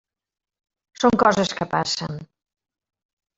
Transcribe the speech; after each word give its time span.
Són 1.03 1.17
coses 1.23 1.53
que 1.59 1.67
passen. 1.75 2.19